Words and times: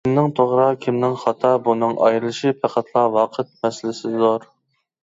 كىمنىڭ 0.05 0.29
توغرا، 0.37 0.63
كىمنىڭ 0.85 1.13
خاتا 1.25 1.51
بۇنىڭ 1.67 1.95
ئايرىلىشى 2.07 2.55
پەقەتلا 2.65 3.05
ۋاقىت 3.19 3.55
مەسىلىسىدۇر. 3.65 4.53